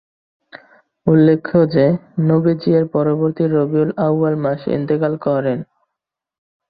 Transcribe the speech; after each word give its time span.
উল্লেখ্য 1.07 1.57
যে, 1.73 1.85
নবীজী 2.21 2.69
এর 2.71 2.85
পরবর্তী 2.93 3.43
রবীউল 3.47 3.89
আও‘য়াল 3.97 4.35
মাসে 4.35 4.69
ইন্তেকাল 4.73 5.13
করেন। 5.17 5.59